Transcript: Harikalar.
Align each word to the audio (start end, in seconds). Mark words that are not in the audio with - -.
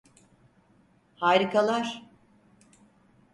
Harikalar. 1.15 2.01